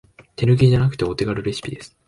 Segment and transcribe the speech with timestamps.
[0.35, 1.95] 手抜きじゃなくてお手軽レシピです